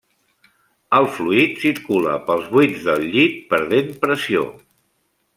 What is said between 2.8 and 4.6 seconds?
del llit perdent pressió.